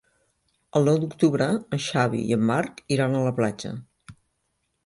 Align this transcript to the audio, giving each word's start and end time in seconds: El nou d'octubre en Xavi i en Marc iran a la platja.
El 0.79 0.87
nou 0.89 0.97
d'octubre 1.03 1.49
en 1.77 1.83
Xavi 1.89 2.23
i 2.31 2.39
en 2.39 2.49
Marc 2.53 2.83
iran 2.97 3.19
a 3.21 3.25
la 3.29 3.35
platja. 3.43 3.75